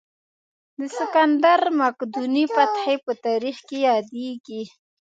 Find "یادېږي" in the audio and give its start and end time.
3.89-4.63